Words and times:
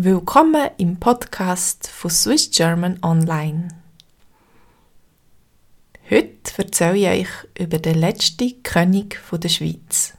Willkommen 0.00 0.70
im 0.76 1.00
Podcast 1.00 1.88
von 1.88 2.08
Swiss 2.08 2.52
German 2.52 3.00
Online. 3.02 3.66
Heute 6.08 6.52
erzähle 6.56 6.96
ich 6.96 7.08
euch 7.08 7.28
über 7.58 7.80
den 7.80 7.98
letzten 7.98 8.62
König 8.62 9.20
der 9.32 9.48
Schweiz. 9.48 10.14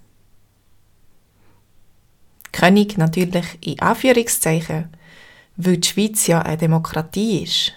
König 2.52 2.98
natürlich 2.98 3.46
in 3.62 3.80
Anführungszeichen, 3.80 4.90
weil 5.56 5.78
die 5.78 5.88
Schweiz 5.88 6.28
ja 6.28 6.42
eine 6.42 6.58
Demokratie 6.58 7.44
ist. 7.44 7.72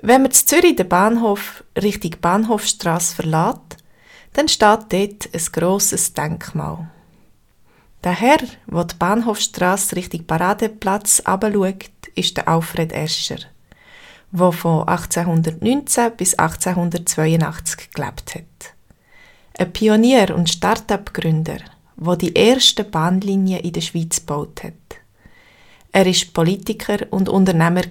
Wenn 0.00 0.22
man 0.22 0.30
zu 0.30 0.46
Zürich 0.46 0.76
den 0.76 0.88
Bahnhof 0.88 1.64
Richtung 1.76 2.12
Bahnhofstrasse 2.20 3.16
verlässt, 3.16 3.78
dann 4.34 4.46
steht 4.46 4.92
dort 4.92 5.34
ein 5.34 5.46
grosses 5.50 6.14
Denkmal. 6.14 6.88
Der 8.04 8.12
Herr, 8.12 8.38
der 8.66 8.84
die 8.84 8.94
Bahnhofstrasse 8.94 9.96
Richtung 9.96 10.24
Paradeplatz 10.24 11.20
abschaut, 11.20 11.90
ist 12.14 12.36
der 12.36 12.48
Alfred 12.48 12.92
Escher, 12.92 13.38
der 14.30 14.52
von 14.52 14.86
1819 14.86 16.12
bis 16.16 16.34
1882 16.34 17.90
gelebt 17.90 18.34
hat. 18.36 18.74
Ein 19.58 19.72
Pionier 19.72 20.34
und 20.36 20.48
Start-up-Gründer, 20.48 21.58
der 21.96 22.16
die 22.16 22.34
erste 22.34 22.84
Bahnlinie 22.84 23.58
in 23.58 23.72
der 23.72 23.80
Schweiz 23.80 24.20
gebaut 24.20 24.62
hat. 24.62 24.72
Er 25.90 26.06
ist 26.06 26.32
Politiker 26.32 26.98
und 27.10 27.28
Unternehmer 27.28 27.82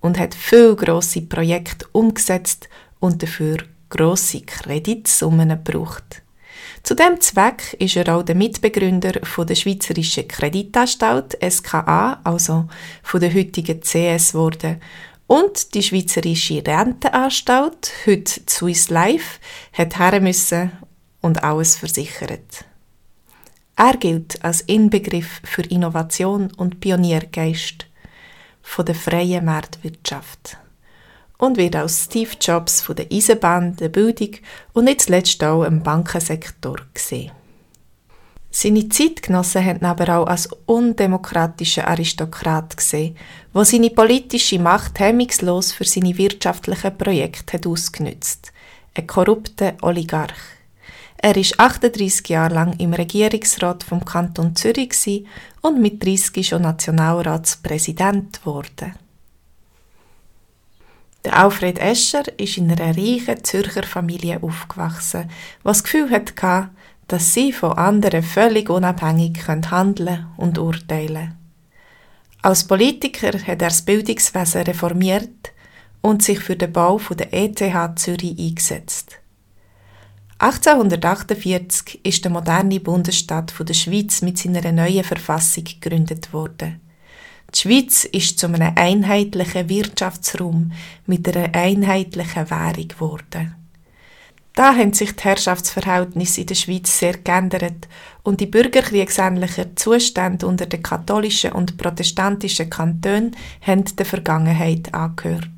und 0.00 0.18
hat 0.18 0.34
viel 0.34 0.74
grosse 0.74 1.22
Projekte 1.22 1.86
umgesetzt 1.92 2.68
und 2.98 3.22
dafür 3.22 3.58
grosse 3.88 4.40
Kreditsummen 4.40 5.50
gebraucht. 5.50 6.22
Zu 6.82 6.94
dem 6.94 7.20
Zweck 7.20 7.76
ist 7.78 7.96
er 7.96 8.14
auch 8.14 8.22
der 8.22 8.34
Mitbegründer 8.34 9.20
von 9.22 9.46
der 9.46 9.54
Schweizerischen 9.54 10.28
Kreditanstalt 10.28 11.38
SKA, 11.48 12.20
also 12.24 12.68
von 13.02 13.20
der 13.20 13.34
heutigen 13.34 13.80
CS 13.80 14.34
wurde. 14.34 14.80
Und 15.26 15.74
die 15.74 15.82
Schweizerische 15.82 16.62
Rentenanstalt, 16.66 17.92
heute 18.06 18.40
Swiss 18.48 18.88
Life, 18.88 19.40
hat 19.72 19.98
her 19.98 20.20
müssen 20.20 20.72
und 21.20 21.42
alles 21.42 21.76
versichert. 21.76 22.64
Er 23.76 23.96
gilt 23.96 24.42
als 24.42 24.62
Inbegriff 24.62 25.40
für 25.44 25.62
Innovation 25.62 26.50
und 26.56 26.80
Pioniergeist 26.80 27.86
von 28.62 28.84
der 28.86 28.94
freien 28.94 29.44
Marktwirtschaft 29.44 30.58
und 31.38 31.56
wird 31.56 31.76
als 31.76 32.04
Steve 32.04 32.32
Jobs 32.40 32.80
von 32.80 32.96
der 32.96 33.06
Eisenbahn, 33.12 33.76
der 33.76 33.88
Bildung 33.88 34.36
und 34.72 34.84
nicht 34.84 35.02
zuletzt 35.02 35.42
auch 35.42 35.64
im 35.64 35.82
Bankensektor 35.82 36.76
gesehen. 36.92 37.30
Seine 38.50 38.88
Zeitgenossen 38.88 39.64
haben 39.64 39.80
ihn 39.80 39.84
aber 39.84 40.18
auch 40.18 40.26
als 40.26 40.48
undemokratischen 40.66 41.84
Aristokrat 41.84 42.76
gesehen, 42.76 43.16
wo 43.52 43.62
seine 43.62 43.90
politische 43.90 44.58
Macht 44.58 44.98
hemmungslos 44.98 45.72
für 45.72 45.84
seine 45.84 46.16
wirtschaftlichen 46.16 46.96
Projekte 46.96 47.54
hat 47.54 47.66
ausgenützt. 47.66 48.52
Ein 48.94 49.06
korrupter 49.06 49.74
Oligarch. 49.82 50.32
Er 51.18 51.36
ist 51.36 51.60
38 51.60 52.28
Jahre 52.28 52.54
lang 52.54 52.72
im 52.78 52.94
Regierungsrat 52.94 53.82
vom 53.82 54.04
Kanton 54.04 54.56
Zürich 54.56 55.24
und 55.60 55.80
mit 55.80 56.04
30 56.04 56.46
schon 56.46 56.62
Nationalratspräsident 56.62 58.40
geworden. 58.40 58.94
Der 61.24 61.36
Alfred 61.36 61.78
Escher 61.78 62.22
ist 62.38 62.58
in 62.58 62.70
einer 62.70 62.96
reichen 62.96 63.42
Zürcher 63.42 63.82
Familie 63.82 64.42
aufgewachsen, 64.42 65.28
was 65.62 65.78
das 65.78 65.84
Gefühl 65.84 66.10
hatte, 66.10 66.70
dass 67.08 67.34
sie 67.34 67.52
von 67.52 67.72
anderen 67.72 68.22
völlig 68.22 68.70
unabhängig 68.70 69.46
handeln 69.48 70.26
und 70.36 70.58
urteilen 70.58 71.36
Als 72.42 72.64
Politiker 72.64 73.32
hat 73.32 73.48
er 73.48 73.56
das 73.56 73.82
Bildungswesen 73.82 74.62
reformiert 74.62 75.52
und 76.02 76.22
sich 76.22 76.38
für 76.38 76.56
den 76.56 76.72
Bau 76.72 77.00
der 77.10 77.32
ETH 77.32 77.58
Zürich 77.98 78.38
eingesetzt. 78.38 79.18
1848 80.40 82.04
ist 82.04 82.24
der 82.24 82.30
moderne 82.30 82.78
Bundesstaat 82.78 83.52
der 83.58 83.74
Schweiz 83.74 84.22
mit 84.22 84.38
seiner 84.38 84.70
neuen 84.70 85.02
Verfassung 85.02 85.64
gegründet 85.64 86.32
worden. 86.32 86.80
Die 87.54 87.60
Schweiz 87.60 88.04
ist 88.04 88.38
zu 88.38 88.46
einem 88.46 88.72
einheitlichen 88.74 89.70
Wirtschaftsraum 89.70 90.72
mit 91.06 91.34
einer 91.34 91.54
einheitlichen 91.54 92.50
Währung 92.50 92.88
geworden. 92.88 93.54
Da 94.54 94.74
haben 94.74 94.92
sich 94.92 95.14
die 95.14 95.22
Herrschaftsverhältnisse 95.22 96.40
in 96.40 96.48
der 96.48 96.56
Schweiz 96.56 96.98
sehr 96.98 97.16
geändert 97.16 97.88
und 98.22 98.40
die 98.40 98.46
bürgerkriegsähnlichen 98.46 99.76
Zustände 99.76 100.46
unter 100.46 100.66
den 100.66 100.82
katholischen 100.82 101.52
und 101.52 101.76
protestantischen 101.76 102.68
Kantonen 102.68 103.36
haben 103.62 103.84
der 103.96 104.04
Vergangenheit 104.04 104.92
angehört. 104.92 105.48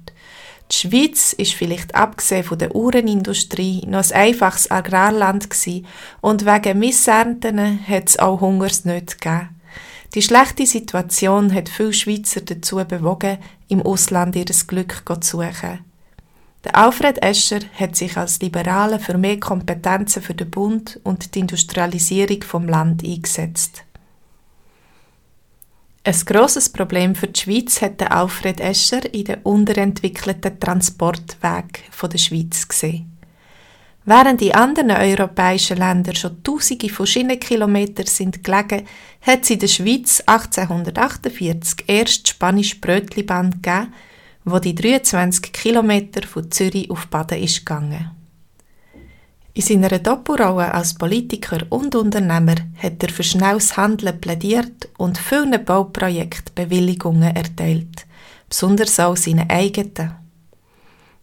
Die 0.70 0.76
Schweiz 0.76 1.32
ist 1.32 1.54
vielleicht 1.54 1.94
abgesehen 1.94 2.44
von 2.44 2.58
der 2.58 2.76
Uhrenindustrie 2.76 3.82
noch 3.86 4.04
ein 4.10 4.12
einfaches 4.12 4.70
Agrarland 4.70 5.50
gewesen 5.50 5.86
und 6.20 6.44
wegen 6.46 6.78
Missernten 6.78 7.80
hat 7.88 8.10
es 8.10 8.18
auch 8.18 8.40
Hungersnöte 8.40 9.16
gegeben. 9.16 9.59
Die 10.14 10.22
schlechte 10.22 10.66
Situation 10.66 11.54
hat 11.54 11.68
viele 11.68 11.92
Schweizer 11.92 12.40
dazu 12.40 12.76
bewogen, 12.76 13.38
im 13.68 13.80
Ausland 13.82 14.34
ihr 14.34 14.44
Glück 14.44 15.04
zu 15.06 15.36
suchen. 15.38 15.84
Der 16.64 16.76
Alfred 16.76 17.22
Escher 17.22 17.60
hat 17.74 17.96
sich 17.96 18.16
als 18.16 18.40
Liberaler 18.40 18.98
für 18.98 19.16
mehr 19.16 19.38
Kompetenzen 19.38 20.20
für 20.20 20.34
den 20.34 20.50
Bund 20.50 21.00
und 21.04 21.34
die 21.34 21.40
Industrialisierung 21.40 22.42
vom 22.42 22.68
Land 22.68 23.04
eingesetzt. 23.04 23.84
Ein 26.02 26.20
grosses 26.26 26.68
Problem 26.70 27.14
für 27.14 27.28
die 27.28 27.40
Schweiz 27.40 27.80
hat 27.80 28.00
der 28.00 28.12
Alfred 28.12 28.60
Escher 28.60 29.14
in 29.14 29.24
den 29.24 29.42
unterentwickelten 29.42 30.58
Transportweg 30.58 31.84
der 32.02 32.18
Schweiz 32.18 32.66
gesehen. 32.66 33.09
Während 34.06 34.40
in 34.40 34.54
anderen 34.54 34.90
europäischen 34.92 35.76
Ländern 35.76 36.16
schon 36.16 36.42
Tausende 36.42 36.88
von 36.88 37.06
Schienenkilometern 37.06 38.06
sind 38.06 38.42
gelegen, 38.42 38.86
hat 39.20 39.42
es 39.42 39.50
in 39.50 39.58
der 39.58 39.68
Schweiz 39.68 40.22
1848 40.24 41.84
erst 41.86 42.26
die 42.26 42.30
spanische 42.30 42.80
Brötlibahn 42.80 43.50
gegeben, 43.50 43.92
wo 44.44 44.58
die 44.58 44.74
23 44.74 45.52
Kilometer 45.52 46.26
von 46.26 46.50
Zürich 46.50 46.90
auf 46.90 47.08
Baden 47.08 47.42
ist 47.42 47.58
gegangen. 47.58 48.10
In 49.52 49.62
seiner 49.62 49.98
Doppelrolle 49.98 50.72
als 50.72 50.94
Politiker 50.94 51.66
und 51.68 51.94
Unternehmer 51.94 52.54
hat 52.78 53.02
er 53.02 53.10
für 53.10 53.22
schnelles 53.22 53.76
Handeln 53.76 54.20
plädiert 54.20 54.88
und 54.96 55.18
vielen 55.18 55.62
Bauprojekten 55.64 56.54
Bewilligungen 56.54 57.34
erteilt, 57.34 58.06
besonders 58.48 58.98
auch 59.00 59.16
seine 59.16 59.50
eigenen. 59.50 60.19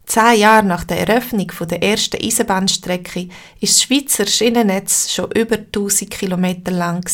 Zehn 0.08 0.40
Jahre 0.40 0.66
nach 0.66 0.84
der 0.84 1.06
Eröffnung 1.06 1.52
der 1.68 1.82
ersten 1.82 2.16
Eisenbahnstrecke 2.24 3.28
ist 3.60 3.74
das 3.74 3.82
Schweizer 3.82 4.26
Schienennetz 4.26 5.12
schon 5.12 5.30
über 5.32 5.56
1000 5.56 6.10
Kilometer 6.10 6.70
lang 6.70 7.06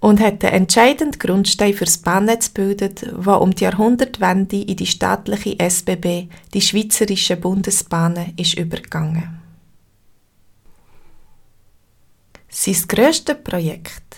und 0.00 0.20
hat 0.20 0.42
den 0.42 0.48
entscheidenden 0.48 1.18
Grundstein 1.18 1.74
für 1.74 1.84
das 1.84 1.98
Bahnnetz 1.98 2.54
gebildet, 2.54 3.02
das 3.02 3.26
um 3.26 3.54
die 3.54 3.64
Jahrhundertwende 3.64 4.56
in 4.56 4.76
die 4.76 4.86
staatliche 4.86 5.60
SBB, 5.60 6.28
die 6.54 6.62
Schweizerische 6.62 7.36
Bundesbahnen, 7.36 8.32
ist 8.38 8.54
übergegangen. 8.54 9.42
Sein 12.48 12.76
grösstes 12.88 13.36
Projekt 13.44 14.16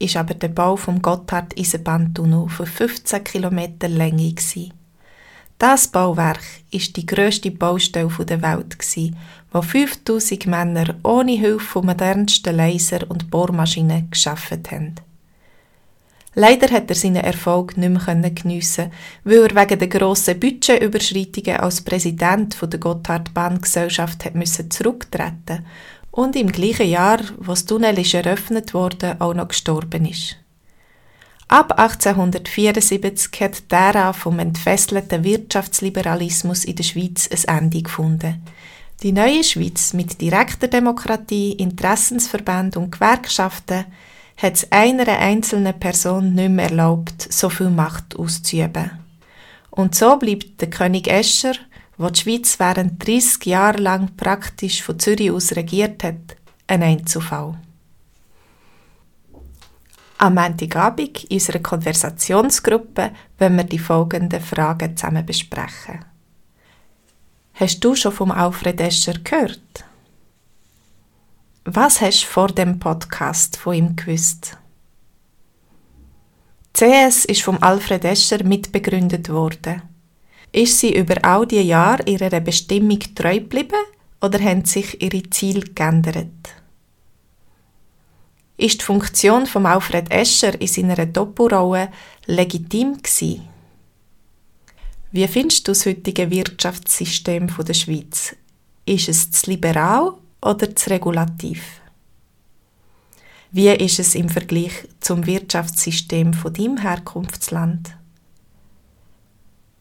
ist 0.00 0.16
aber 0.16 0.34
der 0.34 0.48
Bau 0.48 0.74
vom 0.74 1.00
Gotthard-Eisenbahntunnel 1.00 2.48
für 2.48 2.66
15 2.66 3.22
Kilometer 3.22 3.88
Länge. 3.88 4.32
Gewesen. 4.32 4.72
Das 5.58 5.88
Bauwerk 5.88 6.42
ist 6.70 6.96
die 6.98 7.06
grösste 7.06 7.50
Baustelle 7.50 8.10
der 8.26 8.42
Welt, 8.42 8.76
wo 9.52 9.62
5000 9.62 10.46
Männer 10.46 10.96
ohne 11.02 11.32
Hilfe 11.32 11.64
von 11.64 11.86
modernsten 11.86 12.54
Laser- 12.54 13.10
und 13.10 13.30
Bohrmaschinen 13.30 14.10
geschaffen 14.10 14.62
haben. 14.70 14.94
Leider 16.34 16.70
hat 16.70 16.90
er 16.90 16.94
seinen 16.94 17.24
Erfolg 17.24 17.78
nicht 17.78 17.88
mehr 17.88 18.30
geniessen, 18.30 18.92
weil 19.24 19.46
er 19.46 19.56
wegen 19.56 19.78
der 19.78 19.88
grossen 19.88 20.38
Budgetüberschreitungen 20.38 21.60
als 21.60 21.80
Präsident 21.80 22.58
der 22.60 22.78
Gotthard 22.78 23.32
Bahngesellschaft 23.32 24.28
zurücktreten 24.68 25.64
und 26.10 26.36
im 26.36 26.52
gleichen 26.52 26.90
Jahr, 26.90 27.20
wo 27.38 27.52
das 27.52 27.64
Tunnel 27.64 27.96
eröffnet 27.98 28.74
wurde, 28.74 29.16
auch 29.20 29.32
noch 29.32 29.48
gestorben 29.48 30.04
ist. 30.04 30.36
Ab 31.56 31.78
1874 31.78 33.40
hat 33.40 33.72
die 33.72 33.74
Ära 33.74 34.12
vom 34.12 34.38
entfesselten 34.40 35.24
Wirtschaftsliberalismus 35.24 36.66
in 36.66 36.76
der 36.76 36.82
Schweiz 36.82 37.30
ein 37.30 37.56
Ende 37.56 37.80
gefunden. 37.80 38.42
Die 39.02 39.12
neue 39.12 39.42
Schweiz 39.42 39.94
mit 39.94 40.20
direkter 40.20 40.68
Demokratie, 40.68 41.52
Interessensverbänden 41.52 42.82
und 42.82 42.92
Gewerkschaften 42.92 43.86
hat 44.36 44.52
es 44.52 44.70
einer 44.70 45.08
einzelnen 45.08 45.80
Person 45.80 46.34
nicht 46.34 46.50
mehr 46.50 46.68
erlaubt, 46.68 47.26
so 47.32 47.48
viel 47.48 47.70
Macht 47.70 48.16
auszuüben. 48.16 48.90
Und 49.70 49.94
so 49.94 50.18
bleibt 50.18 50.60
der 50.60 50.68
König 50.68 51.08
Escher, 51.08 51.54
der 51.98 52.10
die 52.10 52.20
Schweiz 52.20 52.60
während 52.60 53.08
30 53.08 53.46
Jahre 53.46 53.78
lang 53.78 54.10
praktisch 54.18 54.82
von 54.82 54.98
Zürich 54.98 55.30
aus 55.30 55.56
regiert 55.56 56.04
hat, 56.04 56.36
ein 56.66 56.82
Einzelfall. 56.82 57.56
Am 60.18 60.34
Montagabend 60.34 61.24
in 61.24 61.36
unserer 61.36 61.58
Konversationsgruppe 61.58 63.10
wenn 63.38 63.56
wir 63.56 63.64
die 63.64 63.78
folgenden 63.78 64.40
Fragen 64.40 64.96
zusammen 64.96 65.26
besprechen. 65.26 66.04
Hast 67.54 67.84
du 67.84 67.94
schon 67.94 68.12
vom 68.12 68.30
Alfred 68.30 68.80
Escher 68.80 69.18
gehört? 69.22 69.84
Was 71.64 72.00
hast 72.00 72.22
du 72.22 72.26
vor 72.28 72.48
dem 72.48 72.78
Podcast 72.78 73.58
von 73.58 73.74
ihm 73.74 73.96
gewusst? 73.96 74.56
CS 76.72 77.24
ist 77.26 77.42
vom 77.42 77.62
Alfred 77.62 78.04
Escher 78.04 78.42
mitbegründet 78.44 79.28
worden. 79.28 79.82
Ist 80.52 80.78
sie 80.78 80.94
über 80.96 81.22
all 81.24 81.46
die 81.46 81.60
Jahre 81.60 82.04
ihrer 82.04 82.40
Bestimmung 82.40 83.00
treu 83.14 83.40
geblieben 83.40 83.84
oder 84.22 84.38
haben 84.38 84.64
sich 84.64 85.02
ihre 85.02 85.28
Ziele 85.28 85.60
geändert? 85.60 86.28
Ist 88.58 88.80
die 88.80 88.84
Funktion 88.84 89.46
von 89.46 89.66
Alfred 89.66 90.10
Escher 90.10 90.58
in 90.60 90.66
seiner 90.66 91.04
Doppelrolle 91.04 91.90
legitim 92.24 92.96
gewesen? 92.96 93.48
Wie 95.12 95.28
findest 95.28 95.68
du 95.68 95.72
das 95.72 95.84
heutige 95.84 96.30
Wirtschaftssystem 96.30 97.48
der 97.48 97.74
Schweiz? 97.74 98.34
Ist 98.86 99.08
es 99.08 99.30
zu 99.30 99.50
liberal 99.50 100.14
oder 100.40 100.74
zu 100.74 100.90
regulativ? 100.90 101.80
Wie 103.50 103.68
ist 103.68 103.98
es 103.98 104.14
im 104.14 104.28
Vergleich 104.28 104.88
zum 105.00 105.26
Wirtschaftssystem 105.26 106.32
von 106.32 106.52
deinem 106.52 106.78
Herkunftsland? 106.78 107.96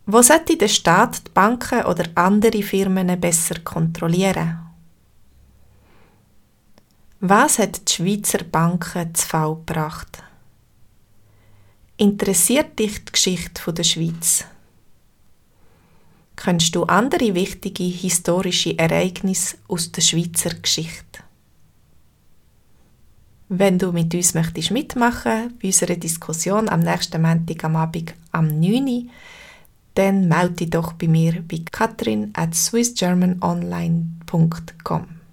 Wo 0.06 0.22
sollte 0.22 0.58
der 0.58 0.68
Staat 0.68 1.28
die 1.28 1.32
Banken 1.34 1.84
oder 1.84 2.06
andere 2.16 2.62
Firmen 2.62 3.20
besser 3.20 3.60
kontrollieren? 3.64 4.65
Was 7.28 7.58
hat 7.58 7.90
die 7.90 7.94
Schweizer 7.94 8.44
Banken 8.44 9.16
zu 9.16 9.28
Fall 9.28 9.56
gebracht? 9.56 10.22
Interessiert 11.98 12.78
dich 12.78 13.04
die 13.04 13.12
Geschichte 13.12 13.74
der 13.74 13.84
Schweiz? 13.84 14.46
Kennst 16.36 16.76
du 16.76 16.84
andere 16.84 17.34
wichtige 17.34 17.84
historische 17.84 18.78
Ereignisse 18.78 19.58
aus 19.68 19.92
der 19.92 20.04
Schweizer 20.04 20.54
Geschichte? 20.54 21.24
Wenn 23.50 23.80
du 23.80 23.92
mit 23.92 24.14
uns 24.14 24.36
möchtest 24.36 24.70
mitmachen 24.70 25.58
bei 25.60 25.70
unserer 25.70 25.96
Diskussion 25.96 26.70
am 26.70 26.82
nächsten 26.82 27.24
Montag 27.24 27.64
am 27.64 27.76
Abend 27.76 28.14
am 28.34 28.60
9 28.60 28.88
Uhr, 28.88 29.06
dann 29.96 30.28
melde 30.28 30.58
dich 30.58 30.70
doch 30.70 30.94
bei 30.94 31.08
mir 31.08 31.42
bei 31.42 31.64
katrin 31.72 32.30
at 32.36 32.54
swissgermanonline.com. 32.54 35.25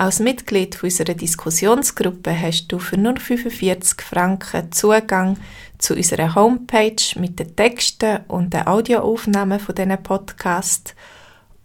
Als 0.00 0.18
Mitglied 0.18 0.82
unserer 0.82 1.12
Diskussionsgruppe 1.12 2.34
hast 2.34 2.68
du 2.68 2.78
für 2.78 2.96
nur 2.96 3.18
45 3.18 4.00
Franken 4.00 4.72
Zugang 4.72 5.36
zu 5.76 5.94
unserer 5.94 6.34
Homepage 6.34 6.96
mit 7.16 7.38
den 7.38 7.54
Texten 7.54 8.20
und 8.26 8.54
den 8.54 8.66
Audioaufnahmen 8.66 9.60
von 9.60 9.74
diesen 9.74 10.02
Podcasts 10.02 10.94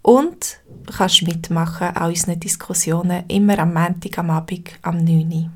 und 0.01 0.57
kannst 0.97 1.21
mitmachen 1.21 1.95
an 1.95 2.09
unseren 2.09 2.37
Diskussionen 2.37 3.23
immer 3.29 3.57
am 3.57 3.73
Montag 3.73 4.17
am 4.17 4.29
Abend 4.29 4.69
am 4.81 4.97
9 4.97 5.31
Uhr. 5.31 5.51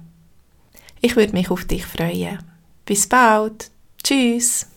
Ich 1.01 1.17
würde 1.17 1.33
mich 1.33 1.51
auf 1.51 1.65
dich 1.65 1.85
freuen. 1.85 2.39
Bis 2.85 3.07
bald. 3.07 3.71
Tschüss. 4.01 4.67